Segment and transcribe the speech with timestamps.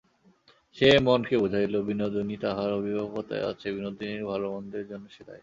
[0.75, 5.39] সে মনকে বুঝাইল–বিনোদিনী তাহার অভিভাবকতায় আছে, বিনোদিনীর ভালোমন্দের জন্য সে দায়ী।